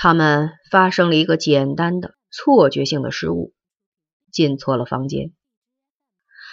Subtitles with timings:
[0.00, 3.52] 他们发生了一个简单的错觉性的失误，
[4.30, 5.32] 进错了房间。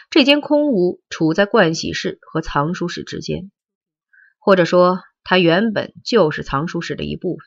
[0.10, 3.52] 这间空屋处在盥洗室和藏书室之间，
[4.40, 7.46] 或者说，它原本就是藏书室的一部分。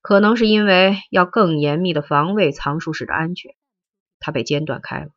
[0.00, 3.54] 可能是因为要更严密的防卫藏书室的安全，
[4.18, 5.10] 它被间断开了。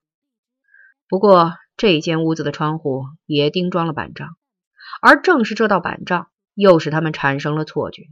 [1.07, 4.35] 不过，这间屋子的窗户也钉装了板障，
[5.01, 8.03] 而正是这道板障，又使他们产生了错觉。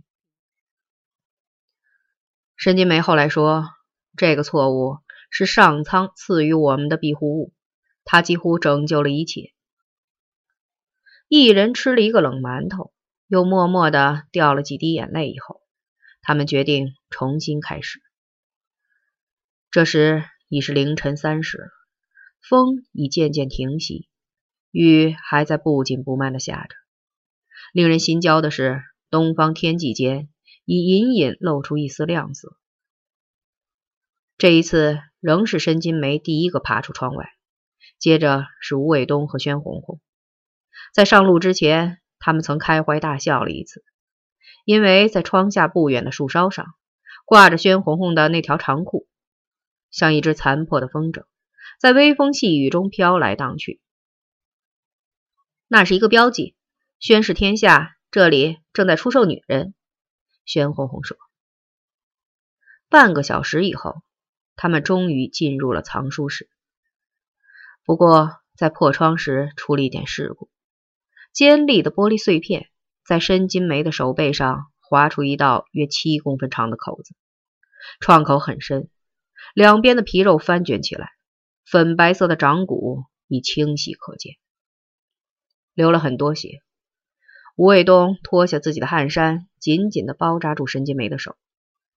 [2.60, 3.70] 申金梅后来说，
[4.18, 4.98] 这个错误
[5.30, 7.54] 是上苍赐予我们的庇护物。
[8.04, 9.54] 它几乎拯救了一切。
[11.30, 12.92] 一人吃了一个冷馒头，
[13.28, 15.30] 又默默的掉了几滴眼泪。
[15.30, 15.62] 以后，
[16.22, 18.02] 他们决定重新开始。
[19.72, 21.70] 这时已是凌晨三时了，
[22.42, 24.10] 风已渐渐停息，
[24.70, 26.76] 雨还在不紧不慢的下着。
[27.72, 30.28] 令人心焦的是，东方天际间
[30.72, 32.56] 已隐隐露出一丝亮色。
[34.38, 37.32] 这一次，仍是申金梅第一个爬出窗外。
[37.98, 40.00] 接着是吴卫东和宣红红，
[40.94, 43.84] 在上路之前，他们曾开怀大笑了一次，
[44.64, 46.76] 因为在窗下不远的树梢上
[47.26, 49.08] 挂着宣红红的那条长裤，
[49.90, 51.26] 像一只残破的风筝，
[51.80, 53.82] 在微风细雨中飘来荡去。
[55.68, 56.56] 那是一个标记，
[57.00, 59.74] 宣示天下这里正在出售女人。
[60.50, 61.16] 宣红红说。
[62.90, 64.02] 半个小时以后，
[64.56, 66.50] 他们终于进入了藏书室。
[67.86, 70.50] 不过，在破窗时出了一点事故，
[71.32, 72.72] 尖利的玻璃碎片
[73.06, 77.14] 在申金梅的手背上划出一道约七公分长的口子，
[78.00, 78.90] 创口很深，
[79.54, 81.12] 两边的皮肉翻卷起来，
[81.64, 84.34] 粉白色的掌骨已清晰可见，
[85.76, 86.64] 流了很多血。
[87.56, 91.36] 吴卫东脱下自己的汗衫，紧紧地包扎住申金梅的手。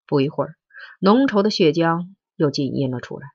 [0.07, 0.57] 不一会儿，
[1.01, 3.29] 浓稠的血浆又浸淹了出来。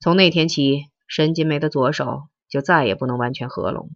[0.00, 0.86] 从那天起。
[1.08, 3.92] 申金梅的左手就再也不能完全合拢了。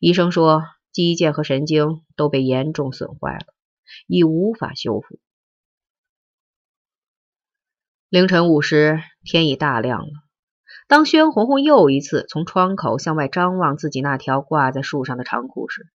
[0.00, 3.44] 医生说，肌腱和神经都被严重损坏了，
[4.06, 5.18] 已无法修复。
[8.08, 10.08] 凌晨五时，天已大亮了。
[10.86, 15.90] 当宣红红又一次从窗口向外张望自己那条挂在树上的长裤时，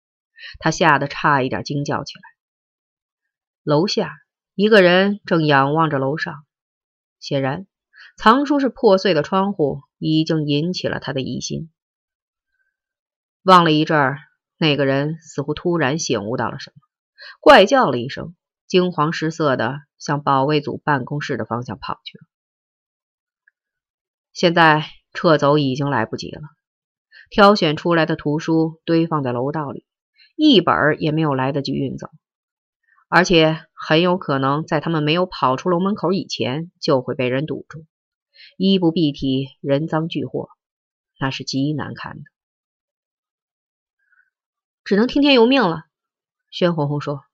[0.60, 2.22] 他吓得差一点惊叫起来。
[3.64, 4.14] 楼下，
[4.56, 6.46] 一个人正仰望着楼上，
[7.20, 7.68] 显然。
[8.18, 11.72] 藏书室破碎的窗户已经引起了他的疑心。
[13.44, 14.20] 望了一阵儿，
[14.58, 16.76] 那个人似乎突然醒悟到了什么，
[17.40, 18.36] 怪叫了一声，
[18.68, 22.26] 惊慌失色的向保卫组办公室的方向跑去了。
[24.34, 26.42] 现在撤走已经来不及了。
[27.30, 29.86] 挑选出来的图书堆放在楼道里，
[30.42, 32.08] 一本也没有来得及运走，
[33.10, 37.86] 而且很有可能在他们没有跑出楼门口以前，就会被人堵住。
[38.56, 40.48] 衣不蔽体，人赃俱获，
[41.20, 42.24] 那是极难看的，
[44.86, 45.84] 只能听天由命了。
[46.50, 47.26] 宣红红说：“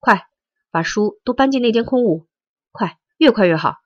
[0.00, 0.26] 快
[0.72, 2.26] 把书都搬进那间空屋，
[2.72, 3.76] 快，越快越好。”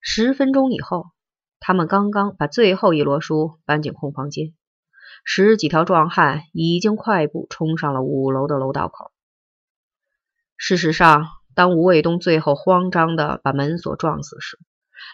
[0.00, 1.06] 十分钟以后，
[1.58, 4.54] 他们刚刚把最后一摞书搬进空房间，
[5.24, 9.12] 十几条壮汉已经快步冲上了五楼的楼道口。
[10.56, 14.58] 事实上，当吴卫东最后慌张的把门锁撞死时，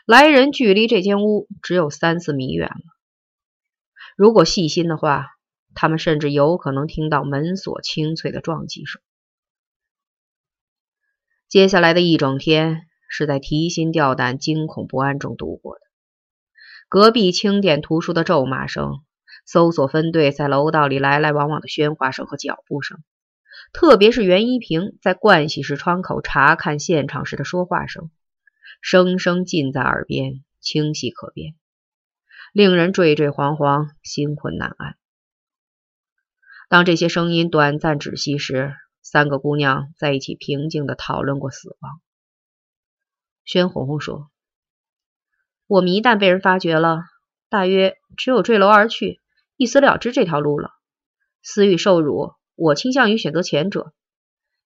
[0.06, 2.82] 来人距离这间屋只有三四米远了。
[4.16, 5.28] 如果细心的话，
[5.74, 9.00] 他们甚至有可能听到门锁清脆的撞击声。
[11.48, 15.80] 接下来的一整天是在提心吊胆、惊恐不安中度过的。
[16.88, 19.02] 隔壁清点图书的咒骂声，
[19.44, 23.02] 搜索分队在楼道里来来往往的喧哗声和脚步声，
[23.72, 28.10] 特别是袁一平在盥洗室窗口查看现场时的说话声。
[28.80, 31.54] 声声近在耳边，清晰可辨，
[32.52, 34.96] 令人惴惴惶惶，心困难安。
[36.68, 42.00] 当这些声音短暂止息时，三个姑娘在一起平静地讨论过死亡。
[43.44, 44.30] 宣红红说
[45.68, 47.04] ：“我们一旦被人发觉了，
[47.48, 49.20] 大约只有坠楼而去，
[49.56, 50.70] 一死了之这条路了。
[51.42, 53.92] 死与受辱，我倾向于选择前者，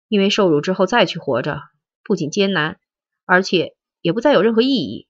[0.08, 1.62] 因为受辱之后再去活着，
[2.02, 2.78] 不仅艰难，
[3.24, 5.08] 而且……”也不再有任何意义。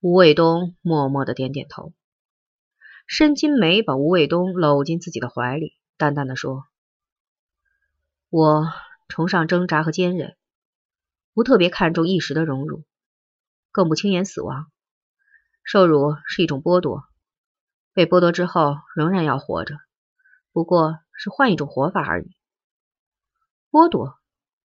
[0.00, 1.92] 吴卫东默默的点点头。
[3.08, 6.68] 申金梅把吴卫东搂进自己的怀里，淡淡的说
[8.30, 8.68] ：“我
[9.08, 10.36] 崇尚挣扎和坚韧，
[11.34, 12.84] 不特别看重一时的荣辱，
[13.72, 14.70] 更不轻言死亡。
[15.64, 17.07] 受辱是一种剥夺，
[17.98, 19.74] 被剥夺之后仍然要活着，
[20.52, 22.30] 不过是换一种活法而已。”
[23.72, 24.14] 剥夺？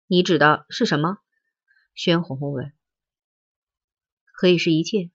[0.08, 1.18] 你指的是什么？
[1.94, 2.72] 宣红红问。
[4.32, 5.12] 可以是一切，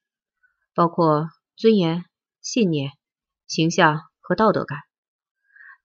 [0.74, 2.04] 包括尊严、
[2.42, 2.90] 信念、
[3.46, 4.80] 形象和道德感。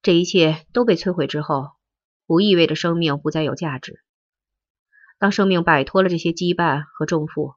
[0.02, 1.70] 这一切都被摧毁之后，
[2.26, 4.04] 不意味着生命不再有价值。
[5.18, 7.54] 当生命摆脱了这些羁绊和重负，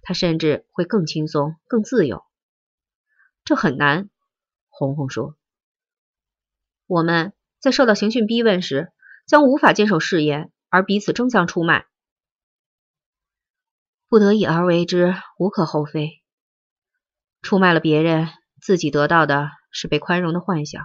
[0.00, 2.24] 它甚至会更轻松、更自由。
[3.46, 4.10] 这很难，
[4.70, 5.36] 红红说。
[6.88, 8.92] 我们在受到刑讯逼问时，
[9.24, 11.86] 将无法坚守誓言，而彼此争相出卖。
[14.08, 16.24] 不得已而为之，无可厚非。
[17.40, 20.84] 出卖了别人，自己得到的是被宽容的幻想，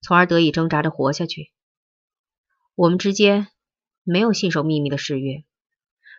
[0.00, 1.52] 从而得以挣扎着活下去。
[2.76, 3.48] 我们之间
[4.04, 5.44] 没有信守秘密的誓约，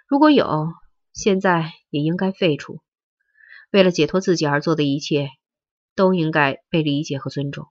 [0.05, 0.73] 如果有，
[1.13, 2.81] 现在也应该废除。
[3.71, 5.29] 为了解脱自己而做的一切。
[5.95, 7.67] 都应该被理解和尊重。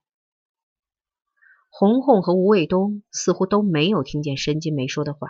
[1.69, 5.29] 红红和吴卫东似乎都没有听见申金梅说的话，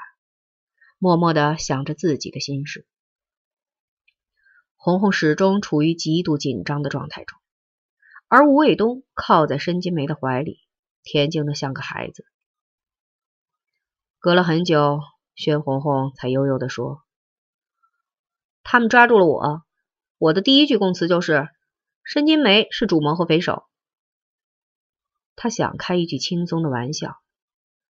[0.99, 2.87] 默默的想着自己的心事。
[4.77, 7.39] 红红始终处于极度紧张的状态中，
[8.29, 10.61] 而吴卫东靠在申金梅的怀里，
[11.03, 12.27] 恬静的像个孩子。
[14.19, 15.01] 隔了很久，
[15.35, 17.03] 宣红红才悠悠的说
[18.63, 19.63] ：“他们抓住了我，
[20.19, 21.49] 我的第一句供词就是。”
[22.05, 23.65] 申金梅是主谋和匪首。
[25.37, 27.17] 他想开一句轻松的玩笑，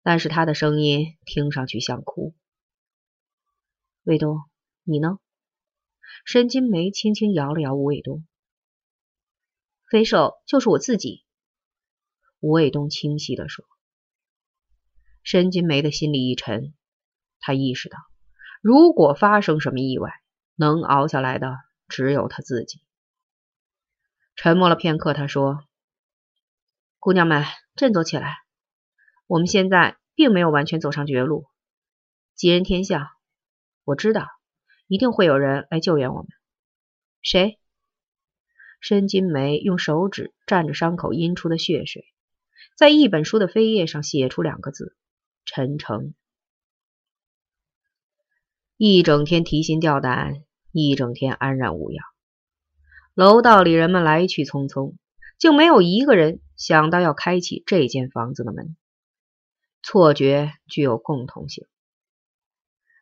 [0.01, 2.33] 但是他的声音听上去像哭。
[4.03, 4.39] 卫东，
[4.83, 5.19] 你呢？
[6.23, 8.25] 申金梅轻轻摇了摇吴卫东。
[9.89, 11.25] 匪首就是我自己。
[12.39, 13.65] 吴卫东清晰的说。
[15.21, 16.73] 申金梅的心里一沉，
[17.41, 17.97] 他意识到，
[18.61, 20.13] 如果发生什么意外，
[20.55, 21.57] 能熬下来的
[21.89, 22.81] 只有他自己。
[24.37, 25.63] 沉默了片刻，他说
[27.01, 27.43] ：“姑娘们，
[27.75, 28.37] 振作起来！
[29.25, 31.47] 我们现在并没有完全走上绝路。
[32.35, 33.07] 吉人天相，
[33.83, 34.27] 我知道
[34.85, 36.27] 一定会有人来救援我们。
[37.23, 37.59] 谁？”
[38.79, 42.05] 申金梅用手指蘸着伤口阴出的血水，
[42.75, 44.95] 在一本书的扉页上写出两个字
[45.45, 46.13] ：“陈诚。”
[48.77, 52.05] 一整天提心吊胆，一整天安然无恙。
[53.17, 54.93] 楼道里人们来去匆匆，
[55.39, 58.77] 竟没有一个人想到要开启这间房子的门。
[59.81, 61.65] 错觉具有共同性。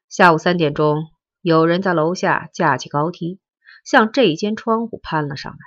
[0.07, 1.09] 下午三点钟，
[1.41, 3.41] 有人在楼下架起高梯，
[3.83, 5.57] 向这间窗户攀了上来。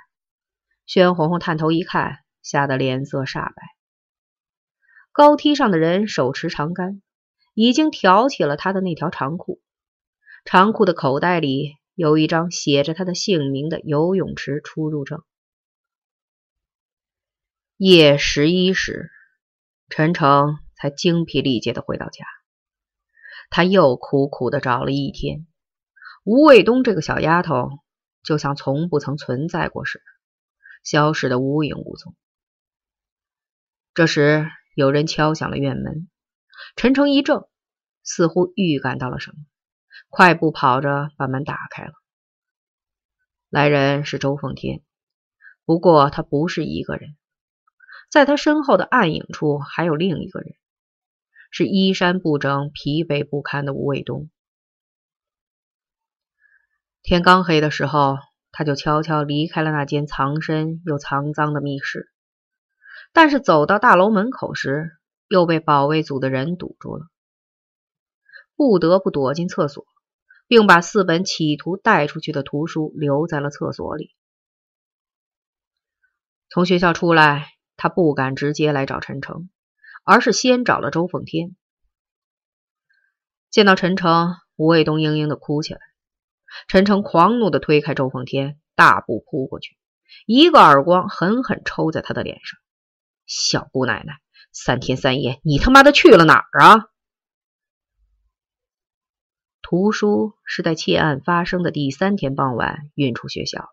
[0.87, 3.61] 宣红红探头一看，吓得脸色煞白。
[5.11, 7.03] 高梯上的人手持长杆，
[7.53, 9.61] 已经挑起了他的那条长裤，
[10.43, 11.75] 长裤的口袋里。
[11.99, 15.21] 有一张写着他的姓名的游泳池出入证。
[17.75, 19.11] 夜十一时，
[19.89, 22.23] 陈诚才精疲力竭的回到家。
[23.49, 25.45] 他又苦苦的找了一天，
[26.23, 27.67] 吴卫东这个小丫头
[28.23, 30.05] 就像从不曾存在过似的，
[30.83, 32.15] 消失的无影无踪。
[33.93, 36.07] 这时，有人敲响了院门，
[36.77, 37.49] 陈诚一怔，
[38.03, 39.37] 似乎预感到了什么。
[40.09, 41.93] 快步跑着把门打开了。
[43.49, 44.83] 来人是周凤天，
[45.65, 47.15] 不过他不是一个人，
[48.09, 50.55] 在他身后的暗影处还有另一个人，
[51.51, 54.29] 是衣衫不整、疲惫不堪的吴卫东。
[57.01, 58.17] 天刚黑的时候，
[58.51, 62.11] 他就悄悄离开了那间藏身又藏赃的密室，
[63.13, 64.97] 但是走到大楼门口时，
[65.27, 67.07] 又被保卫组的人堵住了，
[68.55, 69.85] 不得不躲进厕所。
[70.49, 74.15] 并把四本企图带出去的图书留在了厕所里。
[76.49, 77.45] 从学校出来，
[77.77, 79.51] 他不敢直接来找陈诚，
[80.03, 81.55] 而是先找了周凤天。
[83.51, 85.79] 见到陈诚，吴卫东嘤嘤的哭起来。
[86.67, 89.77] 陈诚狂怒的推开周凤天，大步扑过去，
[90.25, 92.59] 一个耳光狠狠抽在他的脸上。
[93.27, 94.13] 小姑奶奶，
[94.51, 96.88] 三天三夜，你他妈的去了哪儿啊？
[99.69, 103.69] 图书是在窃案发生的第三天傍晚运出学校的。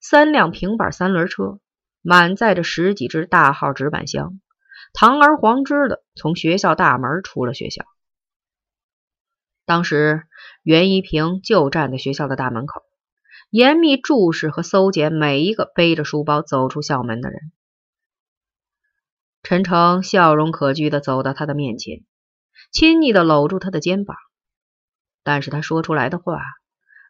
[0.00, 1.60] 三辆平板三轮车
[2.00, 4.40] 满载着十几只大号纸板箱，
[4.94, 7.84] 堂而皇之的从学校大门出了学校。
[9.66, 10.22] 当时
[10.62, 12.82] 袁一平就站在学校的大门口，
[13.50, 17.52] 严密注视和搜检每一个背着书包走出校门的人。
[19.42, 22.06] 陈诚笑容可掬的走到他的面前，
[22.70, 24.16] 亲昵的搂住他的肩膀。
[25.22, 26.42] 但是他说出来的话，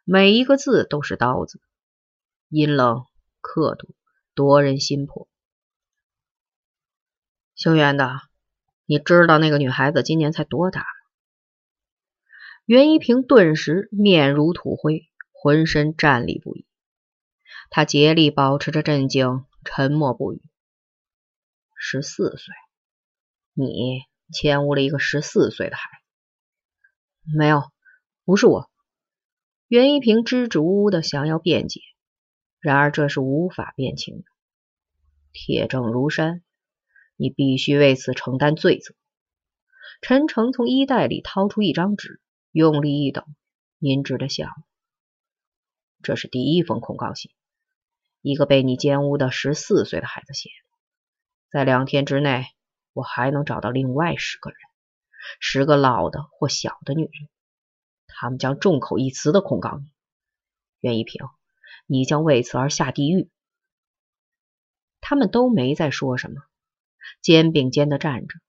[0.03, 1.59] 每一个字都是刀子，
[2.49, 3.05] 阴冷、
[3.41, 3.95] 刻毒、
[4.33, 5.27] 夺人心魄。
[7.55, 8.21] 姓袁的，
[8.85, 10.87] 你知道那个女孩子今年才多大吗？
[12.65, 16.65] 袁一平顿时面如土灰，浑身战栗不已。
[17.69, 20.41] 他竭力保持着镇静，沉默不语。
[21.75, 22.53] 十四岁，
[23.53, 25.89] 你牵污了一个十四岁的孩
[27.25, 27.37] 子？
[27.37, 27.72] 没有，
[28.25, 28.69] 不是我。
[29.67, 31.81] 袁一平支支吾吾的想要辩解，
[32.59, 34.25] 然而这是无法辩清的。
[35.31, 36.43] 铁证如山，
[37.15, 38.93] 你必须为此承担罪责。
[40.01, 42.19] 陈诚从衣袋里掏出一张纸。
[42.51, 43.23] 用力一抖，
[43.79, 44.47] 您指着笑。
[46.03, 47.31] 这是第一封控告信，
[48.21, 50.77] 一个被你奸污的十四岁的孩子写的。
[51.49, 52.45] 在两天之内，
[52.93, 54.59] 我还能找到另外十个人，
[55.39, 57.27] 十个老的或小的女人，
[58.23, 59.85] 他们将众口一词的控告你，
[60.79, 61.25] 袁一平，
[61.87, 63.29] 你将为此而下地狱。
[65.01, 66.41] 他们都没再说什么，
[67.21, 68.39] 肩并肩的站着。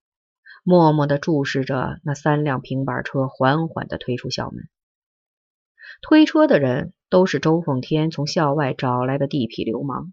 [0.63, 4.69] 默默的注视着那三辆平板车缓缓的推出校门。
[6.01, 10.13] 推车的人都是周凤天从校外找来的地痞流氓。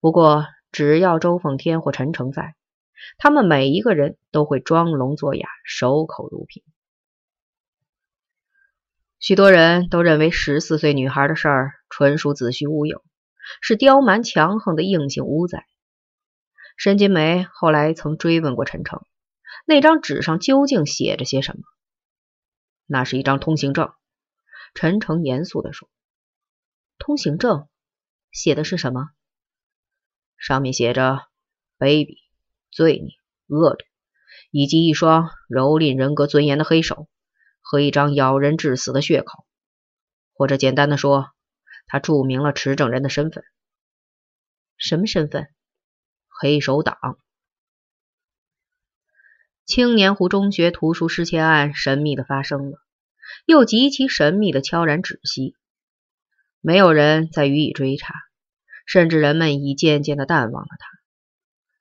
[0.00, 2.56] 不过，只要周凤天或陈诚在，
[3.16, 6.64] 他们每一个人都会装聋作哑，守口如瓶。
[9.26, 13.02] 许多人都认为十四岁女孩的事儿纯属子虚乌有，
[13.60, 15.66] 是刁蛮强横的硬性乌载。
[16.76, 19.02] 申金梅后来曾追问过陈诚。
[19.66, 21.64] 那张纸上究竟写着些什么？
[22.86, 23.92] 那是一张通行证。
[24.74, 25.88] 陈诚严肃地说
[26.96, 27.66] ：“通行证
[28.30, 29.08] 写的是什么？
[30.38, 31.22] 上面写着
[31.80, 32.18] 卑鄙、
[32.70, 33.16] 罪孽、
[33.48, 33.84] 恶毒，
[34.52, 37.08] 以及一双蹂躏人格尊严的黑手
[37.68, 39.44] 和一张咬人致死的血口。
[40.32, 41.32] 或者简单的说，
[41.88, 43.42] 他注明了持证人的身份。
[44.78, 45.48] 什么身份？
[46.28, 46.96] 黑手党。”
[49.66, 52.78] 青年湖中学图书失窃案神秘的发生了，
[53.46, 55.56] 又极其神秘的悄然止息。
[56.60, 58.14] 没有人再予以追查，
[58.86, 60.86] 甚至人们已渐渐的淡忘了他。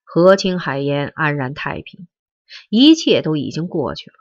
[0.04, 2.08] 河清海晏，安然太平，
[2.70, 4.16] 一切都已经过去了。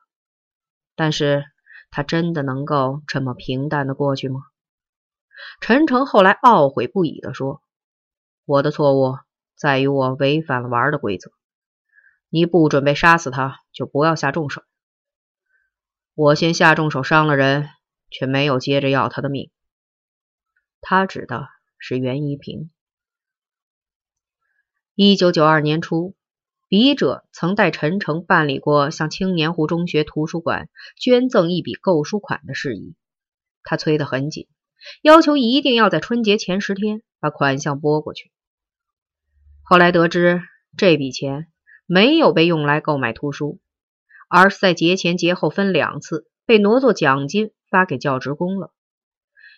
[0.94, 1.44] 但是，
[1.96, 4.40] 他真的能够这么平淡的过去吗？
[5.60, 7.62] 陈诚后来懊悔不已的说
[8.44, 9.16] ：“我的错误
[9.54, 11.30] 在于我违反了玩的规则。”
[12.30, 14.64] 你不准备杀死他，就不要下重手。
[16.14, 17.68] 我先下重手伤了人，
[18.10, 19.52] 却没有接着要他的命。
[20.80, 21.46] 他指的
[21.78, 22.72] 是袁一平。
[24.96, 26.16] 一九九二年初，
[26.68, 30.68] 笔者曾代陈诚办理过向青年湖中学图书馆
[30.98, 32.94] 捐赠一笔购书款的事宜。
[33.62, 34.46] 他催得很紧，
[35.02, 38.30] 要求一定要在春节前十天把款项拨过去。
[39.62, 40.42] 后来得知
[40.76, 41.48] 这笔钱。
[41.86, 43.60] 没有被用来购买图书，
[44.30, 48.72] 而是在节前节后分两次被挪作奖金发给教职工了。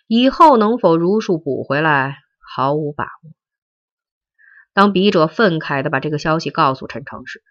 [0.07, 2.17] 以后能否如数补回来，
[2.53, 3.31] 毫无把握。
[4.77, 7.41] 当笔者愤慨地把这个消息告诉陈诚时，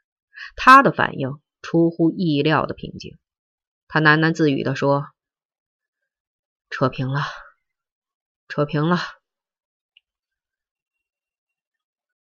[0.55, 3.19] 他的反应出乎意料的平静。
[3.89, 5.09] 他喃喃自语地说
[6.71, 7.23] ：“扯平了，
[8.47, 9.01] 扯平了。”